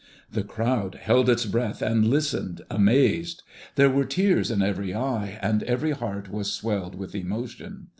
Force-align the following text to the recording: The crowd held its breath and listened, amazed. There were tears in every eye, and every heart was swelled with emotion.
The 0.31 0.41
crowd 0.41 0.95
held 0.95 1.29
its 1.29 1.45
breath 1.45 1.79
and 1.83 2.07
listened, 2.07 2.61
amazed. 2.71 3.43
There 3.75 3.91
were 3.91 4.03
tears 4.03 4.49
in 4.49 4.63
every 4.63 4.95
eye, 4.95 5.37
and 5.43 5.61
every 5.61 5.91
heart 5.91 6.27
was 6.27 6.51
swelled 6.51 6.95
with 6.95 7.13
emotion. 7.13 7.89